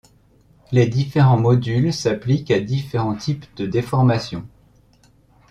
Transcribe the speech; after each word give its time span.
Les 0.71 0.87
différents 0.87 1.37
modules 1.37 1.93
s'appliquent 1.93 2.49
à 2.49 2.59
différents 2.59 3.13
types 3.13 3.45
de 3.55 3.67
déformation. 3.67 4.47